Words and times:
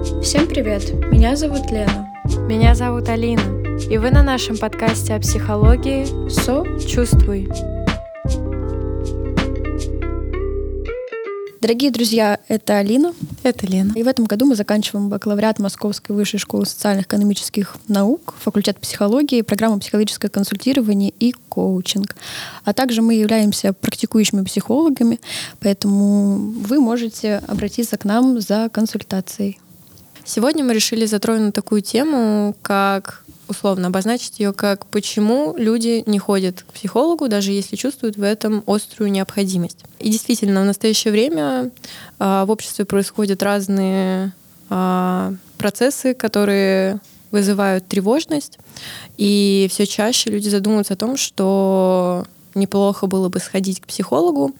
Всем 0.00 0.46
привет! 0.48 0.94
Меня 1.12 1.36
зовут 1.36 1.70
Лена. 1.70 2.08
Меня 2.48 2.74
зовут 2.74 3.10
Алина. 3.10 3.42
И 3.90 3.98
вы 3.98 4.10
на 4.10 4.22
нашем 4.22 4.56
подкасте 4.56 5.14
о 5.14 5.20
психологии 5.20 6.06
«Со 6.30 6.64
чувствуй». 6.86 7.46
Дорогие 11.60 11.90
друзья, 11.90 12.38
это 12.48 12.78
Алина. 12.78 13.12
Это 13.42 13.66
Лена. 13.66 13.92
И 13.94 14.02
в 14.02 14.08
этом 14.08 14.24
году 14.24 14.46
мы 14.46 14.54
заканчиваем 14.54 15.10
бакалавриат 15.10 15.58
Московской 15.58 16.16
высшей 16.16 16.40
школы 16.40 16.64
социально-экономических 16.64 17.76
наук, 17.86 18.34
факультет 18.38 18.78
психологии, 18.78 19.42
программу 19.42 19.80
психологическое 19.80 20.30
консультирование 20.30 21.12
и 21.20 21.32
коучинг. 21.50 22.16
А 22.64 22.72
также 22.72 23.02
мы 23.02 23.14
являемся 23.14 23.74
практикующими 23.74 24.42
психологами, 24.44 25.20
поэтому 25.60 26.36
вы 26.36 26.80
можете 26.80 27.42
обратиться 27.46 27.98
к 27.98 28.06
нам 28.06 28.40
за 28.40 28.70
консультацией. 28.72 29.60
Сегодня 30.32 30.62
мы 30.64 30.74
решили 30.74 31.06
затронуть 31.06 31.56
такую 31.56 31.80
тему, 31.82 32.54
как 32.62 33.24
условно 33.48 33.88
обозначить 33.88 34.38
ее 34.38 34.52
как 34.52 34.86
почему 34.86 35.56
люди 35.56 36.04
не 36.06 36.20
ходят 36.20 36.62
к 36.62 36.72
психологу, 36.72 37.26
даже 37.26 37.50
если 37.50 37.74
чувствуют 37.74 38.16
в 38.16 38.22
этом 38.22 38.62
острую 38.68 39.10
необходимость. 39.10 39.78
И 39.98 40.08
действительно, 40.08 40.62
в 40.62 40.66
настоящее 40.66 41.10
время 41.10 41.72
э, 42.20 42.44
в 42.46 42.50
обществе 42.52 42.84
происходят 42.84 43.42
разные 43.42 44.32
э, 44.70 45.34
процессы, 45.58 46.14
которые 46.14 47.00
вызывают 47.32 47.88
тревожность, 47.88 48.60
и 49.16 49.66
все 49.68 49.84
чаще 49.84 50.30
люди 50.30 50.48
задумываются 50.48 50.94
о 50.94 50.96
том, 50.96 51.16
что 51.16 52.24
неплохо 52.54 53.08
было 53.08 53.28
бы 53.30 53.40
сходить 53.40 53.80
к 53.80 53.88
психологу, 53.88 54.54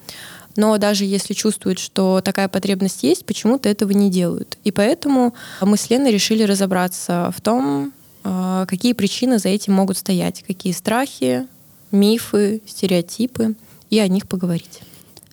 но 0.56 0.76
даже 0.78 1.04
если 1.04 1.34
чувствуют, 1.34 1.78
что 1.78 2.20
такая 2.24 2.48
потребность 2.48 3.02
есть, 3.02 3.24
почему-то 3.24 3.68
этого 3.68 3.92
не 3.92 4.10
делают. 4.10 4.58
И 4.64 4.70
поэтому 4.70 5.34
мы 5.60 5.76
с 5.76 5.90
Леной 5.90 6.12
решили 6.12 6.42
разобраться 6.42 7.32
в 7.36 7.40
том, 7.40 7.92
а, 8.24 8.66
какие 8.66 8.92
причины 8.92 9.38
за 9.38 9.48
этим 9.48 9.72
могут 9.72 9.96
стоять, 9.96 10.42
какие 10.46 10.72
страхи, 10.72 11.46
мифы, 11.90 12.62
стереотипы, 12.66 13.54
и 13.90 13.98
о 13.98 14.08
них 14.08 14.28
поговорить. 14.28 14.80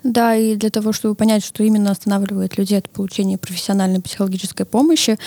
Да, 0.03 0.35
и 0.35 0.55
для 0.55 0.69
того, 0.69 0.93
чтобы 0.93 1.15
понять, 1.15 1.43
что 1.43 1.63
именно 1.63 1.91
останавливает 1.91 2.57
людей 2.57 2.77
от 2.77 2.89
получения 2.89 3.37
профессиональной 3.37 3.99
психологической 3.99 4.65
помощи, 4.65 5.17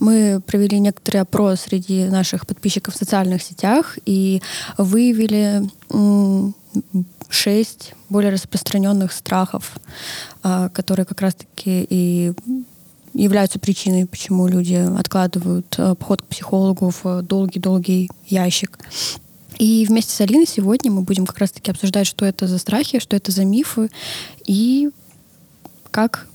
мы 0.00 0.42
провели 0.44 0.80
некоторый 0.80 1.18
опрос 1.18 1.60
среди 1.60 2.06
наших 2.06 2.46
подписчиков 2.46 2.94
в 2.94 2.98
социальных 2.98 3.42
сетях 3.42 3.98
и 4.06 4.42
выявили 4.76 5.62
шесть 7.34 7.94
более 8.08 8.30
распространенных 8.30 9.12
страхов, 9.12 9.72
а, 10.42 10.68
которые 10.70 11.06
как 11.06 11.20
раз-таки 11.20 11.86
и 11.88 12.32
являются 13.12 13.58
причиной, 13.58 14.06
почему 14.06 14.48
люди 14.48 14.74
откладывают 14.74 15.72
э, 15.78 15.94
поход 15.94 16.22
к 16.22 16.26
психологу 16.26 16.92
в 17.02 17.22
долгий-долгий 17.22 18.10
ящик. 18.26 18.78
И 19.58 19.86
вместе 19.86 20.12
с 20.12 20.20
Алиной 20.20 20.46
сегодня 20.48 20.90
мы 20.90 21.02
будем 21.02 21.24
как 21.26 21.38
раз-таки 21.38 21.70
обсуждать, 21.70 22.08
что 22.08 22.24
это 22.24 22.48
за 22.48 22.58
страхи, 22.58 22.98
что 22.98 23.14
это 23.14 23.30
за 23.30 23.44
мифы 23.44 23.88
и 24.44 24.90
как 25.92 26.26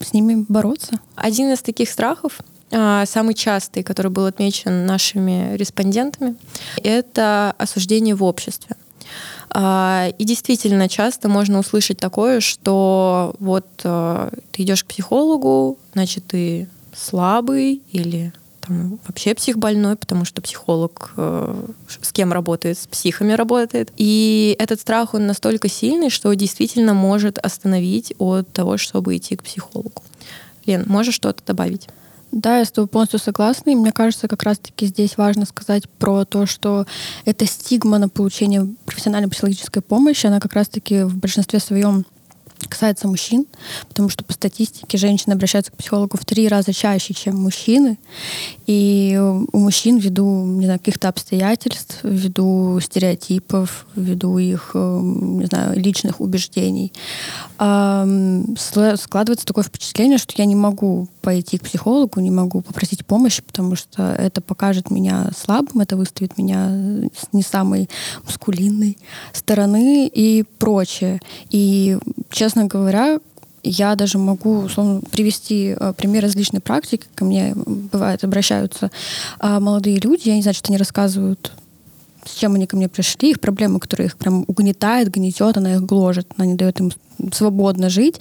с 0.00 0.12
ними 0.12 0.44
бороться. 0.48 0.98
Один 1.14 1.52
из 1.52 1.62
таких 1.62 1.88
страхов 1.88 2.40
а, 2.72 3.06
самый 3.06 3.34
частый, 3.34 3.84
который 3.84 4.10
был 4.10 4.26
отмечен 4.26 4.84
нашими 4.84 5.56
респондентами, 5.56 6.34
это 6.82 7.54
осуждение 7.56 8.16
в 8.16 8.24
обществе. 8.24 8.74
А, 9.50 10.08
и 10.18 10.24
действительно 10.24 10.88
часто 10.88 11.28
можно 11.28 11.58
услышать 11.58 11.98
такое, 11.98 12.40
что 12.40 13.34
вот 13.38 13.66
э, 13.84 14.30
ты 14.52 14.62
идешь 14.62 14.84
к 14.84 14.88
психологу, 14.88 15.78
значит, 15.92 16.26
ты 16.26 16.68
слабый 16.94 17.82
или 17.92 18.32
там, 18.60 18.98
вообще 19.06 19.34
психбольной, 19.34 19.96
потому 19.96 20.24
что 20.24 20.40
психолог 20.40 21.12
э, 21.16 21.66
с 22.00 22.12
кем 22.12 22.32
работает, 22.32 22.78
с 22.78 22.86
психами 22.86 23.32
работает. 23.32 23.92
И 23.96 24.56
этот 24.58 24.80
страх, 24.80 25.14
он 25.14 25.26
настолько 25.26 25.68
сильный, 25.68 26.10
что 26.10 26.32
действительно 26.34 26.94
может 26.94 27.38
остановить 27.38 28.14
от 28.18 28.50
того, 28.52 28.76
чтобы 28.76 29.16
идти 29.16 29.36
к 29.36 29.42
психологу. 29.42 30.02
Лен, 30.66 30.84
можешь 30.86 31.14
что-то 31.14 31.42
добавить? 31.46 31.88
Да, 32.34 32.58
я 32.58 32.64
с 32.64 32.72
тобой 32.72 32.88
полностью 32.88 33.20
согласна. 33.20 33.70
И 33.70 33.76
мне 33.76 33.92
кажется, 33.92 34.26
как 34.26 34.42
раз-таки 34.42 34.86
здесь 34.86 35.16
важно 35.16 35.46
сказать 35.46 35.88
про 35.88 36.24
то, 36.24 36.46
что 36.46 36.84
эта 37.24 37.46
стигма 37.46 37.98
на 37.98 38.08
получение 38.08 38.74
профессиональной 38.86 39.30
психологической 39.30 39.82
помощи, 39.82 40.26
она 40.26 40.40
как 40.40 40.52
раз-таки 40.54 41.04
в 41.04 41.16
большинстве 41.16 41.60
своем 41.60 42.04
касается 42.74 43.06
мужчин, 43.06 43.46
потому 43.88 44.08
что 44.08 44.24
по 44.24 44.32
статистике 44.32 44.98
женщины 44.98 45.34
обращаются 45.34 45.70
к 45.70 45.76
психологу 45.76 46.18
в 46.18 46.24
три 46.24 46.48
раза 46.48 46.72
чаще, 46.72 47.14
чем 47.14 47.36
мужчины. 47.36 47.98
И 48.66 49.16
у 49.52 49.58
мужчин 49.58 49.98
ввиду 49.98 50.44
не 50.44 50.64
знаю, 50.64 50.80
каких-то 50.80 51.08
обстоятельств, 51.08 52.00
ввиду 52.02 52.80
стереотипов, 52.80 53.86
ввиду 53.94 54.38
их 54.38 54.72
не 54.74 55.46
знаю, 55.46 55.78
личных 55.78 56.20
убеждений, 56.20 56.92
складывается 57.54 59.46
такое 59.46 59.64
впечатление, 59.64 60.18
что 60.18 60.34
я 60.36 60.44
не 60.44 60.56
могу 60.56 61.08
пойти 61.22 61.58
к 61.58 61.62
психологу, 61.62 62.20
не 62.20 62.30
могу 62.30 62.60
попросить 62.60 63.06
помощи, 63.06 63.40
потому 63.42 63.76
что 63.76 64.14
это 64.18 64.40
покажет 64.40 64.90
меня 64.90 65.30
слабым, 65.36 65.80
это 65.80 65.96
выставит 65.96 66.36
меня 66.36 66.70
с 67.16 67.32
не 67.32 67.42
самой 67.42 67.88
мускулинной 68.24 68.98
стороны 69.32 70.10
и 70.12 70.44
прочее. 70.58 71.20
И, 71.50 71.98
честно 72.30 72.63
говоря, 72.66 73.18
я 73.62 73.94
даже 73.94 74.18
могу 74.18 74.60
условно, 74.60 75.00
привести 75.10 75.74
э, 75.78 75.92
пример 75.96 76.24
из 76.26 76.36
личной 76.36 76.60
практики. 76.60 77.06
Ко 77.14 77.24
мне 77.24 77.54
бывает 77.54 78.22
обращаются 78.22 78.90
э, 79.40 79.58
молодые 79.58 79.98
люди, 79.98 80.28
я 80.28 80.36
не 80.36 80.42
знаю, 80.42 80.54
что 80.54 80.68
они 80.68 80.76
рассказывают 80.76 81.52
с 82.24 82.34
чем 82.36 82.54
они 82.54 82.66
ко 82.66 82.76
мне 82.76 82.88
пришли, 82.88 83.30
их 83.30 83.40
проблемы, 83.40 83.78
которые 83.80 84.06
их 84.06 84.16
прям 84.16 84.44
угнетает, 84.46 85.10
гнетет, 85.10 85.58
она 85.58 85.74
их 85.74 85.82
гложет, 85.82 86.26
она 86.36 86.46
не 86.46 86.54
дает 86.54 86.80
им 86.80 86.90
свободно 87.32 87.90
жить. 87.90 88.20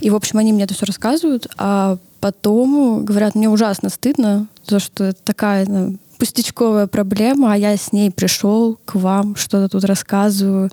И, 0.00 0.10
в 0.10 0.16
общем, 0.16 0.38
они 0.38 0.52
мне 0.52 0.64
это 0.64 0.74
все 0.74 0.84
рассказывают, 0.84 1.46
а 1.56 1.98
потом 2.20 3.04
говорят, 3.04 3.34
мне 3.34 3.48
ужасно 3.48 3.88
стыдно, 3.88 4.48
за 4.66 4.80
что 4.80 5.12
такая 5.12 5.64
ну, 5.66 5.96
пустячковая 6.18 6.86
проблема, 6.86 7.52
а 7.52 7.56
я 7.56 7.76
с 7.76 7.92
ней 7.92 8.10
пришел 8.10 8.78
к 8.84 8.94
вам, 8.94 9.36
что-то 9.36 9.68
тут 9.68 9.84
рассказываю. 9.84 10.70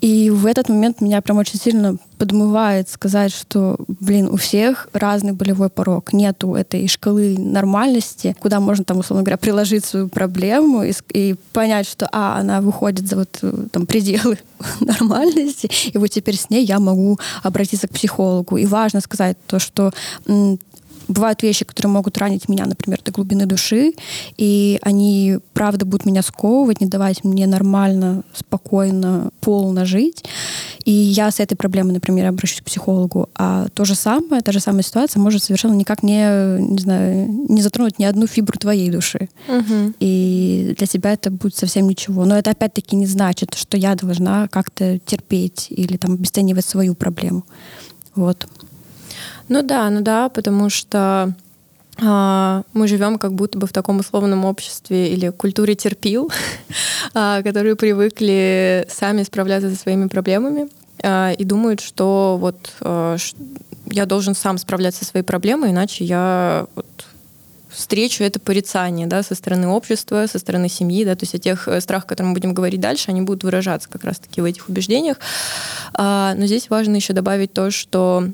И 0.00 0.28
в 0.28 0.44
этот 0.44 0.68
момент 0.68 1.00
меня 1.00 1.22
прям 1.22 1.38
очень 1.38 1.58
сильно 1.58 1.96
подмывает 2.18 2.90
сказать, 2.90 3.32
что, 3.32 3.76
блин, 3.88 4.28
у 4.30 4.36
всех 4.36 4.88
разный 4.92 5.32
болевой 5.32 5.70
порог. 5.70 6.12
Нету 6.12 6.54
этой 6.54 6.86
шкалы 6.88 7.36
нормальности, 7.38 8.36
куда 8.38 8.60
можно, 8.60 8.84
там, 8.84 8.98
условно 8.98 9.24
говоря, 9.24 9.38
приложить 9.38 9.84
свою 9.84 10.08
проблему 10.08 10.82
и, 10.82 10.92
и 11.12 11.36
понять, 11.52 11.88
что, 11.88 12.06
а, 12.12 12.38
она 12.38 12.60
выходит 12.60 13.08
за 13.08 13.16
вот 13.16 13.40
там 13.72 13.86
пределы 13.86 14.38
нормальности, 14.80 15.70
и 15.92 15.96
вот 15.96 16.08
теперь 16.08 16.36
с 16.36 16.50
ней 16.50 16.64
я 16.64 16.80
могу 16.80 17.18
обратиться 17.42 17.88
к 17.88 17.92
психологу. 17.92 18.58
И 18.58 18.66
важно 18.66 19.00
сказать 19.00 19.38
то, 19.46 19.58
что 19.58 19.90
бывают 21.08 21.42
вещи, 21.42 21.64
которые 21.64 21.92
могут 21.92 22.18
ранить 22.18 22.48
меня, 22.48 22.66
например, 22.66 23.00
до 23.04 23.12
глубины 23.12 23.46
души, 23.46 23.92
и 24.36 24.78
они, 24.82 25.38
правда, 25.52 25.84
будут 25.84 26.06
меня 26.06 26.22
сковывать, 26.22 26.80
не 26.80 26.86
давать 26.86 27.24
мне 27.24 27.46
нормально, 27.46 28.22
спокойно, 28.34 29.30
полно 29.40 29.84
жить. 29.84 30.24
И 30.84 30.90
я 30.90 31.30
с 31.30 31.40
этой 31.40 31.56
проблемой, 31.56 31.94
например, 31.94 32.26
обращусь 32.26 32.60
к 32.60 32.64
психологу. 32.64 33.28
А 33.34 33.68
то 33.74 33.84
же 33.84 33.94
самое, 33.94 34.42
та 34.42 34.52
же 34.52 34.60
самая 34.60 34.82
ситуация 34.82 35.20
может 35.20 35.42
совершенно 35.42 35.74
никак 35.74 36.02
не, 36.02 36.60
не 36.60 36.78
знаю, 36.78 37.28
не 37.48 37.62
затронуть 37.62 37.98
ни 37.98 38.04
одну 38.04 38.26
фибру 38.26 38.58
твоей 38.58 38.90
души. 38.90 39.28
Угу. 39.48 39.94
И 40.00 40.74
для 40.76 40.86
тебя 40.86 41.12
это 41.12 41.30
будет 41.30 41.56
совсем 41.56 41.88
ничего. 41.88 42.24
Но 42.24 42.36
это 42.36 42.50
опять-таки 42.50 42.96
не 42.96 43.06
значит, 43.06 43.54
что 43.54 43.76
я 43.76 43.94
должна 43.94 44.48
как-то 44.48 44.98
терпеть 44.98 45.66
или 45.70 45.96
там 45.96 46.14
обесценивать 46.14 46.64
свою 46.64 46.94
проблему. 46.94 47.44
Вот. 48.14 48.46
Ну 49.48 49.62
да, 49.62 49.90
ну 49.90 50.00
да, 50.00 50.28
потому 50.28 50.70
что 50.70 51.34
а, 52.02 52.62
мы 52.72 52.88
живем 52.88 53.18
как 53.18 53.34
будто 53.34 53.58
бы 53.58 53.66
в 53.66 53.72
таком 53.72 54.00
условном 54.00 54.44
обществе 54.44 55.12
или 55.12 55.28
культуре 55.28 55.74
терпил, 55.74 56.30
а, 57.14 57.42
которые 57.42 57.76
привыкли 57.76 58.86
сами 58.88 59.22
справляться 59.22 59.70
со 59.70 59.76
своими 59.76 60.08
проблемами 60.08 60.68
а, 61.02 61.32
и 61.32 61.44
думают, 61.44 61.80
что 61.80 62.38
вот 62.40 62.72
я 63.90 64.06
должен 64.06 64.34
сам 64.34 64.56
справляться 64.56 65.04
со 65.04 65.10
своей 65.10 65.24
проблемой, 65.24 65.70
иначе 65.70 66.04
я 66.04 66.66
вот 66.74 66.86
встречу 67.68 68.24
это 68.24 68.40
порицание 68.40 69.06
да, 69.06 69.22
со 69.22 69.34
стороны 69.34 69.68
общества, 69.68 70.26
со 70.26 70.38
стороны 70.38 70.68
семьи, 70.68 71.04
да, 71.04 71.16
то 71.16 71.24
есть 71.24 71.34
о 71.34 71.38
тех 71.38 71.68
э, 71.68 71.80
страхах, 71.80 72.06
о 72.06 72.08
которых 72.08 72.28
мы 72.28 72.34
будем 72.34 72.54
говорить 72.54 72.80
дальше, 72.80 73.10
они 73.10 73.20
будут 73.20 73.44
выражаться 73.44 73.88
как 73.90 74.04
раз-таки 74.04 74.40
в 74.40 74.44
этих 74.44 74.68
убеждениях. 74.68 75.18
Но 75.96 76.34
здесь 76.38 76.70
важно 76.70 76.96
еще 76.96 77.12
добавить 77.12 77.52
то, 77.52 77.70
что 77.70 78.28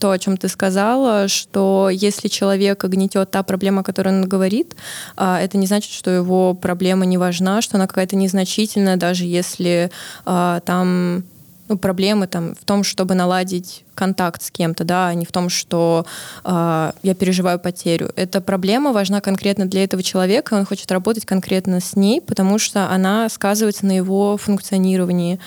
то, 0.00 0.10
о 0.10 0.18
чем 0.18 0.36
ты 0.36 0.48
сказала, 0.48 1.28
что 1.28 1.90
если 1.92 2.28
человека 2.28 2.88
гнетет 2.88 3.30
та 3.30 3.42
проблема, 3.42 3.82
о 3.82 3.84
которой 3.84 4.08
он 4.08 4.28
говорит, 4.28 4.74
а, 5.16 5.40
это 5.40 5.58
не 5.58 5.66
значит, 5.66 5.92
что 5.92 6.10
его 6.10 6.54
проблема 6.54 7.04
не 7.04 7.18
важна, 7.18 7.62
что 7.62 7.76
она 7.76 7.86
какая-то 7.86 8.16
незначительная, 8.16 8.96
даже 8.96 9.24
если 9.24 9.90
а, 10.24 10.60
там 10.60 11.24
ну, 11.70 11.78
проблемы 11.78 12.26
там 12.26 12.56
в 12.56 12.64
том, 12.64 12.82
чтобы 12.82 13.14
наладить 13.14 13.84
контакт 13.94 14.42
с 14.42 14.50
кем-то, 14.50 14.82
да, 14.82 15.06
а 15.06 15.14
не 15.14 15.24
в 15.24 15.30
том, 15.30 15.48
что 15.48 16.04
э, 16.44 16.92
я 17.02 17.14
переживаю 17.14 17.60
потерю. 17.60 18.10
Эта 18.16 18.40
проблема 18.40 18.92
важна 18.92 19.20
конкретно 19.20 19.66
для 19.66 19.84
этого 19.84 20.02
человека, 20.02 20.54
он 20.54 20.66
хочет 20.66 20.90
работать 20.90 21.24
конкретно 21.24 21.80
с 21.80 21.94
ней, 21.94 22.20
потому 22.20 22.58
что 22.58 22.90
она 22.90 23.28
сказывается 23.28 23.86
на 23.86 23.92
его 23.92 24.36
функционировании. 24.36 25.38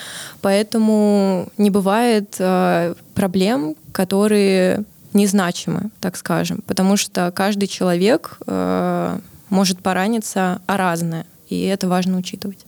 Поэтому 0.42 1.50
не 1.58 1.70
бывает 1.70 2.38
э, 2.40 2.96
проблем, 3.16 3.76
которые 3.92 4.86
незначимы, 5.12 5.90
так 6.00 6.16
скажем, 6.16 6.64
потому 6.66 6.96
что 6.96 7.34
каждый 7.36 7.68
человек 7.68 8.38
э, 8.48 9.20
может 9.50 9.80
пораниться, 9.80 10.62
а 10.68 10.78
разное, 10.78 11.26
и 11.50 11.66
это 11.66 11.90
важно 11.90 12.18
учитывать. 12.18 12.66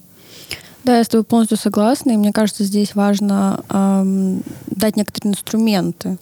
Да, 0.86 0.98
я 0.98 1.04
с 1.04 1.08
тобой 1.08 1.24
полностью 1.24 1.58
согласна, 1.58 2.12
и 2.12 2.18
мне 2.18 2.32
кажется, 2.32 2.64
здесь 2.64 2.94
важно 2.94 3.64
эм, 3.70 4.44
дать 4.68 4.96
некоторые 4.96 5.32
инструменты, 5.32 6.20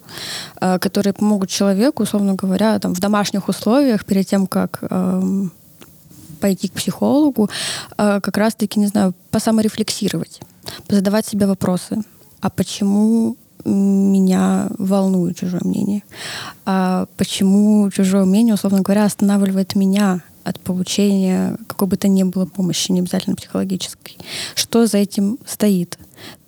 э, 0.62 0.80
которые 0.80 1.12
помогут 1.12 1.50
человеку, 1.50 2.04
условно 2.04 2.36
говоря, 2.36 2.80
там, 2.80 2.95
в 2.95 3.00
домашних 3.01 3.50
условиях, 3.50 4.06
перед 4.06 4.25
тем, 4.25 4.48
как 4.48 4.80
эм, 4.89 5.51
пойти 6.39 6.69
к 6.69 6.74
психологу, 6.75 7.50
э, 7.98 8.21
как 8.21 8.38
раз-таки, 8.38 8.80
не 8.80 8.88
знаю, 8.88 9.13
посаморефлексировать, 9.31 10.39
позадавать 10.88 11.25
себе 11.25 11.45
вопросы. 11.45 12.01
А 12.39 12.50
почему 12.50 13.36
меня 13.65 14.69
волнует 14.77 15.36
чужое 15.36 15.62
мнение? 15.65 16.04
А 16.65 17.07
почему 17.18 17.92
чужое 17.92 18.24
мнение, 18.24 18.54
условно 18.54 18.80
говоря, 18.80 19.04
останавливает 19.04 19.75
меня 19.75 20.21
от 20.44 20.60
получения 20.60 21.57
какой 21.68 21.88
бы 21.88 21.98
то 21.98 22.07
ни 22.07 22.24
было 22.24 22.45
помощи, 22.45 22.92
не 22.92 23.00
обязательно 23.00 23.36
психологической. 23.36 24.18
Что 24.56 24.86
за 24.86 24.98
этим 25.00 25.40
стоит? 25.45 25.98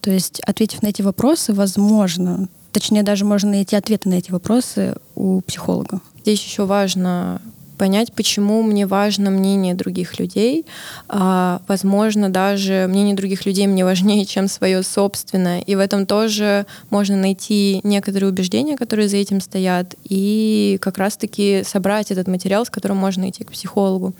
То 0.02 0.12
есть, 0.12 0.40
ответив 0.42 0.82
на 0.82 0.88
эти 0.88 1.02
вопросы, 1.02 1.54
возможно, 1.54 2.48
точнее, 2.72 3.04
даже 3.04 3.26
можно 3.26 3.52
найти 3.52 3.76
ответы 3.76 4.10
на 4.10 4.16
эти 4.16 4.32
вопросы 4.32 4.96
у 5.16 5.42
психолога. 5.42 6.02
Здесь 6.22 6.44
еще 6.44 6.66
важно 6.66 7.42
понять, 7.76 8.14
почему 8.14 8.64
мне 8.64 8.86
важно 8.86 9.30
мнение 9.30 9.74
других 9.74 10.20
людей. 10.20 10.66
А, 11.08 11.62
возможно, 11.68 12.30
даже 12.30 12.86
мнение 12.88 13.16
других 13.16 13.46
людей 13.46 13.68
мне 13.68 13.86
важнее, 13.92 14.26
чем 14.26 14.48
свое 14.48 14.84
собственное. 14.84 15.62
И 15.62 15.76
в 15.76 15.80
этом 15.80 16.06
тоже 16.06 16.66
можно 16.90 17.16
найти 17.16 17.80
некоторые 17.84 18.30
убеждения, 18.30 18.78
которые 18.78 19.08
за 19.10 19.18
этим 19.18 19.42
стоят, 19.42 19.96
и 20.04 20.78
как 20.82 20.98
раз-таки 20.98 21.64
собрать 21.66 22.12
этот 22.12 22.28
материал, 22.28 22.66
с 22.66 22.70
которым 22.70 22.98
можно 22.98 23.30
идти 23.30 23.44
к 23.44 23.52
психологу. 23.52 24.14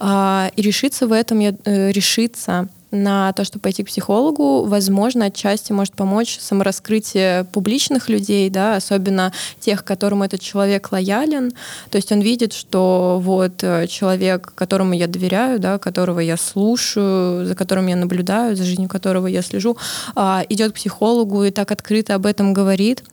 А, 0.00 0.50
и 0.56 0.62
решиться 0.62 1.06
в 1.06 1.12
этом, 1.12 1.38
я, 1.40 1.54
э, 1.64 1.90
решиться 1.92 2.68
на 2.90 3.32
то, 3.32 3.44
чтобы 3.44 3.62
пойти 3.62 3.82
к 3.82 3.88
психологу, 3.88 4.64
возможно, 4.64 5.26
отчасти 5.26 5.72
может 5.72 5.94
помочь 5.94 6.38
самораскрытие 6.40 7.44
публичных 7.44 8.08
людей, 8.08 8.48
да, 8.50 8.76
особенно 8.76 9.32
тех, 9.60 9.84
которым 9.84 10.22
этот 10.22 10.40
человек 10.40 10.90
лоялен. 10.90 11.52
То 11.90 11.96
есть 11.96 12.10
он 12.12 12.20
видит, 12.20 12.52
что 12.52 13.20
вот 13.22 13.62
э, 13.62 13.86
человек, 13.88 14.52
которому 14.54 14.94
я 14.94 15.06
доверяю, 15.06 15.58
да, 15.58 15.78
которого 15.78 16.20
я 16.20 16.36
слушаю, 16.36 17.46
за 17.46 17.54
которым 17.54 17.86
я 17.88 17.96
наблюдаю, 17.96 18.56
за 18.56 18.64
жизнью 18.64 18.88
которого 18.88 19.26
я 19.26 19.42
слежу, 19.42 19.76
а, 20.14 20.44
идет 20.48 20.72
к 20.72 20.76
психологу 20.76 21.44
и 21.44 21.50
так 21.50 21.70
открыто 21.70 22.14
об 22.14 22.26
этом 22.26 22.52
говорит— 22.52 23.02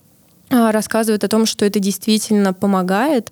а, 0.49 0.71
рассказывает 0.71 1.23
о 1.23 1.27
том, 1.27 1.45
что 1.45 1.65
это 1.65 1.79
действительно 1.79 2.53
помогает. 2.53 3.31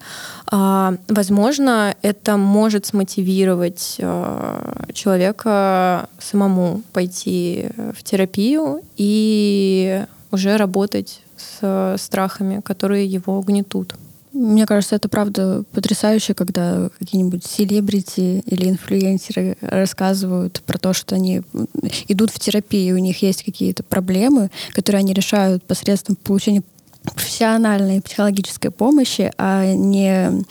А, 0.52 0.96
возможно, 1.08 1.96
это 2.02 2.38
может 2.38 2.86
смотивировать 2.86 3.98
а, 4.02 4.86
человека 4.94 6.10
самому 6.20 6.82
пойти 6.92 7.68
в 7.96 8.04
терапию 8.04 8.82
и 8.98 10.06
уже 10.32 10.58
работать 10.58 11.22
с 11.38 11.96
страхами, 12.00 12.62
которые 12.62 13.06
его 13.06 13.40
гнетут. 13.42 13.96
Мне 14.34 14.66
кажется, 14.66 14.96
это 14.96 15.10
правда 15.10 15.64
потрясающе, 15.74 16.34
когда 16.34 16.90
какие-нибудь 16.98 17.46
селебрити 17.46 18.42
или 18.48 18.68
инфлюенсеры 18.68 19.58
рассказывают 19.62 20.64
про 20.66 20.80
то, 20.80 20.94
что 20.94 21.14
они 21.14 21.44
идут 22.08 22.32
в 22.32 22.40
терапию, 22.40 22.96
у 22.96 23.00
них 23.00 23.22
есть 23.22 23.44
какие-то 23.44 23.84
проблемы, 23.84 24.50
которые 24.74 25.02
они 25.02 25.14
решают 25.14 25.64
посредством 25.64 26.16
получения 26.16 26.64
профессиональной 27.04 28.02
психологической 28.02 28.72
помощи, 28.72 29.32
а 29.38 29.74
не 29.74 30.44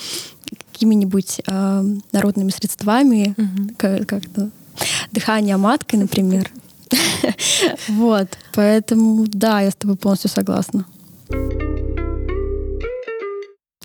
какими-нибудь 0.72 1.40
э, 1.46 1.84
народными 2.12 2.50
средствами, 2.50 3.34
mm-hmm. 3.36 3.74
как, 3.76 4.06
как 4.08 4.22
дыхание 5.12 5.56
маткой, 5.56 6.00
например. 6.00 6.50
Вот, 7.88 8.28
поэтому 8.52 9.24
да, 9.26 9.60
я 9.60 9.70
с 9.70 9.74
тобой 9.74 9.96
полностью 9.96 10.28
согласна. 10.28 10.84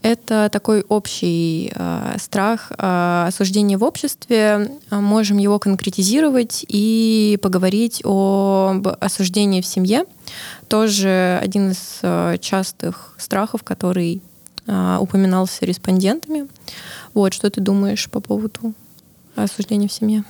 Это 0.08 0.50
такой 0.50 0.86
общий 0.88 1.70
э, 1.76 2.16
страх 2.18 2.72
э, 2.72 3.26
осуждения 3.28 3.78
в 3.78 3.84
обществе. 3.84 4.72
Можем 4.90 5.38
его 5.38 5.60
конкретизировать 5.60 6.64
и 6.70 7.38
поговорить 7.42 8.00
об 8.06 8.88
осуждении 9.02 9.60
в 9.60 9.66
семье. 9.66 10.06
Тоже 10.70 11.38
один 11.44 11.72
из 11.72 12.00
э, 12.04 12.38
частых 12.40 13.16
страхов, 13.18 13.64
который 13.64 14.22
э, 14.66 14.98
упоминался 15.02 15.66
респондентами. 15.66 16.48
Вот, 17.14 17.34
что 17.34 17.50
ты 17.50 17.60
думаешь 17.60 18.10
по 18.10 18.22
поводу 18.22 18.74
осуждения 19.36 19.90
в 19.90 19.94
семье? 19.94 20.24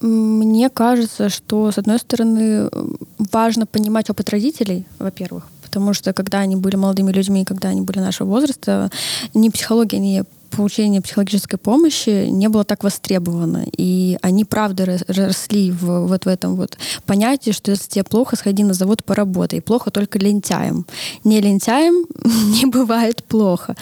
Мне 0.00 0.70
кажется, 0.70 1.28
что, 1.28 1.70
с 1.70 1.76
одной 1.76 1.98
стороны, 1.98 2.70
важно 3.18 3.66
понимать 3.66 4.08
опыт 4.08 4.30
родителей, 4.30 4.86
во-первых, 4.98 5.48
потому 5.78 5.94
что 5.94 6.12
когда 6.12 6.40
они 6.40 6.56
были 6.56 6.74
молодыми 6.74 7.12
людьми, 7.12 7.44
когда 7.44 7.68
они 7.68 7.82
были 7.82 8.00
нашего 8.00 8.28
возраста, 8.28 8.90
ни 9.32 9.48
психология, 9.48 10.00
ни 10.00 10.24
получение 10.50 11.00
психологической 11.00 11.56
помощи 11.56 12.26
не 12.26 12.48
было 12.48 12.64
так 12.64 12.82
востребовано. 12.82 13.64
И 13.76 14.18
они, 14.20 14.44
правда, 14.44 14.98
росли 15.06 15.70
в, 15.70 16.08
вот 16.08 16.24
в 16.24 16.28
этом 16.28 16.56
вот 16.56 16.78
понятии, 17.06 17.52
что 17.52 17.70
если 17.70 17.88
тебе 17.88 18.02
плохо, 18.02 18.34
сходи 18.34 18.64
на 18.64 18.74
завод 18.74 19.04
поработай. 19.04 19.60
Плохо 19.60 19.92
только 19.92 20.18
лентяем. 20.18 20.84
Не 21.22 21.40
лентяем 21.40 22.06
не 22.24 22.66
бывает 22.66 23.22
плохо. 23.22 23.76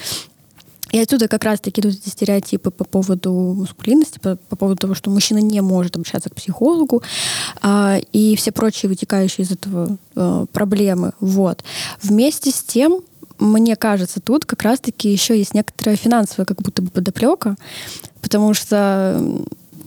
И 0.91 0.99
отсюда 0.99 1.27
как 1.27 1.43
раз-таки 1.43 1.81
идут 1.81 1.95
эти 1.95 2.09
стереотипы 2.09 2.71
по 2.71 2.83
поводу 2.83 3.31
мускулинности, 3.31 4.19
по, 4.19 4.35
по 4.35 4.55
поводу 4.55 4.77
того, 4.77 4.93
что 4.93 5.09
мужчина 5.09 5.39
не 5.39 5.61
может 5.61 5.95
обращаться 5.95 6.29
к 6.29 6.35
психологу, 6.35 7.03
а, 7.61 7.97
и 8.13 8.35
все 8.35 8.51
прочие 8.51 8.89
вытекающие 8.89 9.45
из 9.45 9.51
этого 9.51 9.97
а, 10.15 10.45
проблемы. 10.47 11.13
Вот. 11.19 11.63
Вместе 12.01 12.51
с 12.51 12.63
тем, 12.63 13.01
мне 13.39 13.75
кажется, 13.75 14.19
тут 14.19 14.45
как 14.45 14.63
раз-таки 14.63 15.11
еще 15.11 15.37
есть 15.37 15.53
некоторая 15.53 15.95
финансовая 15.97 16.45
как 16.45 16.61
будто 16.61 16.81
бы 16.81 16.89
подоплека, 16.89 17.55
потому 18.21 18.53
что 18.53 19.21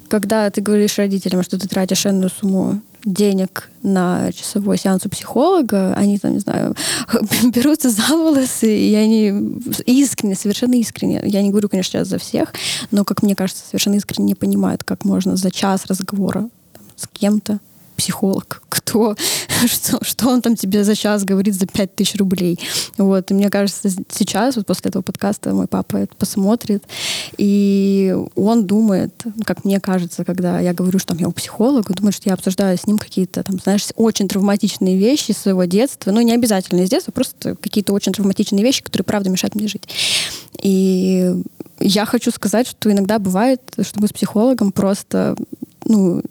когда 0.08 0.50
ты 0.50 0.60
говоришь 0.60 0.98
родителям, 0.98 1.42
что 1.42 1.58
ты 1.58 1.68
тратишь 1.68 2.04
энную 2.04 2.30
сумму 2.30 2.82
денег 3.04 3.70
на 3.82 4.30
часовой 4.32 4.78
сеанс 4.78 5.06
у 5.06 5.08
психолога, 5.08 5.94
они 5.94 6.18
там, 6.18 6.32
не 6.32 6.38
знаю, 6.38 6.74
берутся 7.54 7.90
за 7.90 8.02
волосы, 8.08 8.76
и 8.76 8.94
они 8.94 9.60
искренне, 9.86 10.34
совершенно 10.34 10.74
искренне, 10.74 11.22
я 11.24 11.42
не 11.42 11.50
говорю, 11.50 11.68
конечно, 11.68 11.92
сейчас 11.92 12.08
за 12.08 12.18
всех, 12.18 12.52
но, 12.90 13.04
как 13.04 13.22
мне 13.22 13.34
кажется, 13.34 13.64
совершенно 13.66 13.94
искренне 13.94 14.26
не 14.26 14.34
понимают, 14.34 14.84
как 14.84 15.04
можно 15.04 15.36
за 15.36 15.50
час 15.50 15.86
разговора 15.86 16.48
там, 16.72 16.84
с 16.96 17.08
кем-то 17.08 17.60
психолог, 18.00 18.62
кто, 18.70 19.14
что, 19.66 20.02
что 20.02 20.28
он 20.28 20.40
там 20.40 20.56
тебе 20.56 20.84
за 20.84 20.96
час 20.96 21.24
говорит 21.24 21.54
за 21.54 21.66
5000 21.66 22.16
рублей. 22.16 22.58
Вот. 22.96 23.30
И 23.30 23.34
мне 23.34 23.50
кажется, 23.50 23.90
сейчас, 24.08 24.56
вот 24.56 24.66
после 24.66 24.88
этого 24.88 25.02
подкаста, 25.02 25.52
мой 25.52 25.66
папа 25.66 25.98
это 25.98 26.16
посмотрит, 26.16 26.82
и 27.36 28.16
он 28.36 28.66
думает, 28.66 29.12
как 29.44 29.66
мне 29.66 29.80
кажется, 29.80 30.24
когда 30.24 30.60
я 30.60 30.72
говорю, 30.72 30.98
что 30.98 31.08
там, 31.08 31.18
я 31.18 31.28
у 31.28 31.32
психолога, 31.32 31.92
думает, 31.92 32.14
что 32.14 32.30
я 32.30 32.34
обсуждаю 32.34 32.78
с 32.78 32.86
ним 32.86 32.96
какие-то, 32.96 33.42
там, 33.42 33.58
знаешь, 33.58 33.86
очень 33.96 34.28
травматичные 34.28 34.96
вещи 34.96 35.32
своего 35.32 35.64
детства. 35.64 36.10
Ну, 36.10 36.22
не 36.22 36.32
обязательно 36.32 36.80
из 36.80 36.88
детства, 36.88 37.12
просто 37.12 37.54
какие-то 37.56 37.92
очень 37.92 38.12
травматичные 38.12 38.64
вещи, 38.64 38.82
которые, 38.82 39.04
правда, 39.04 39.28
мешают 39.28 39.54
мне 39.54 39.68
жить. 39.68 39.86
И 40.62 41.34
я 41.80 42.06
хочу 42.06 42.30
сказать, 42.30 42.66
что 42.66 42.90
иногда 42.90 43.18
бывает, 43.18 43.60
что 43.82 44.00
мы 44.00 44.06
с 44.06 44.12
психологом 44.12 44.72
просто 44.72 45.36
ну, 45.84 46.22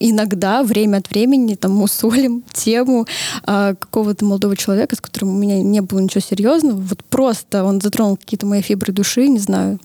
иногда 0.00 0.62
время 0.62 0.96
от 0.96 1.10
времени 1.10 1.54
там 1.54 1.72
мусолим 1.72 2.42
тему 2.52 3.06
а, 3.44 3.74
какого-то 3.74 4.24
молодого 4.24 4.56
человека, 4.56 4.96
с 4.96 5.00
которым 5.00 5.34
у 5.34 5.38
меня 5.38 5.62
не 5.62 5.80
было 5.80 6.00
ничего 6.00 6.20
серьезного. 6.20 6.80
Вот 6.80 7.04
просто 7.04 7.62
он 7.62 7.80
затронул 7.80 8.16
какие-то 8.16 8.46
мои 8.46 8.62
фибры 8.62 8.92
души, 8.92 9.28
не 9.28 9.38
знаю, 9.38 9.78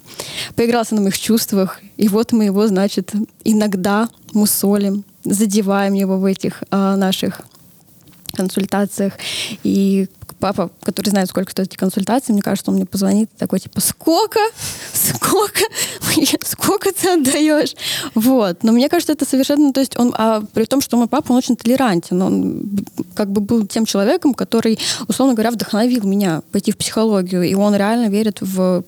поигрался 0.56 0.96
на 0.96 1.02
моих 1.02 1.20
чувствах. 1.20 1.82
И 1.98 2.08
вот 2.08 2.32
мы 2.32 2.46
его, 2.46 2.66
значит, 2.68 3.12
иногда 3.44 4.10
мусолим, 4.34 5.04
задеваем 5.24 5.94
его 5.94 6.18
в 6.18 6.26
этих 6.26 6.64
а, 6.72 6.96
наших 6.96 7.42
консультациях. 8.34 9.14
И 9.64 10.08
папа, 10.40 10.70
который 10.82 11.10
знает, 11.10 11.30
сколько 11.30 11.52
стоят 11.52 11.70
эти 11.70 11.78
консультации, 11.78 12.34
мне 12.34 12.42
кажется, 12.42 12.72
он 12.72 12.78
мне 12.78 12.86
позвонит 12.86 13.30
такой, 13.38 13.60
типа, 13.60 13.82
сколько? 13.82 14.40
сколько, 14.94 15.62
сколько 16.44 16.92
ты 16.92 17.10
отдаешь. 17.10 17.76
Вот. 18.14 18.64
Но 18.64 18.72
мне 18.72 18.90
кажется, 18.90 19.14
это 19.14 19.26
совершенно, 19.26 19.74
то 19.74 19.80
есть 19.80 19.98
он, 19.98 20.14
а 20.18 20.42
при 20.54 20.66
том, 20.66 20.82
что 20.82 20.98
мой 20.98 21.08
папа, 21.08 21.32
он 21.32 21.38
очень 21.38 21.56
толерантен, 21.56 22.22
он 22.22 22.86
как 23.14 23.32
бы 23.32 23.42
был 23.42 23.68
тем 23.68 23.86
человеком, 23.86 24.34
который, 24.34 24.80
условно 25.08 25.34
говоря, 25.34 25.52
вдохновил 25.52 26.04
меня 26.06 26.42
пойти 26.52 26.72
в 26.72 26.78
психологию, 26.78 27.44
и 27.44 27.54
он 27.56 27.76
реально 27.76 28.10
верит 28.10 28.42
в, 28.42 28.84